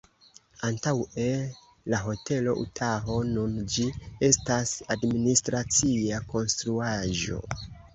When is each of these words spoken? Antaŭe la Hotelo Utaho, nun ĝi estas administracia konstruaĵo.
Antaŭe 0.69 1.25
la 1.95 1.99
Hotelo 2.07 2.57
Utaho, 2.63 3.19
nun 3.37 3.55
ĝi 3.77 3.89
estas 4.33 4.75
administracia 4.99 6.29
konstruaĵo. 6.37 7.45